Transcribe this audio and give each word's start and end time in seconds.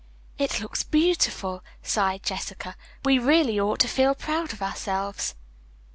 "It 0.39 0.59
looks 0.59 0.81
beautiful," 0.81 1.63
sighed 1.83 2.23
Jessica, 2.23 2.75
"we 3.05 3.19
really 3.19 3.59
ought 3.59 3.77
to 3.81 3.87
feel 3.87 4.15
proud 4.15 4.51
of 4.51 4.59
ourselves." 4.63 5.35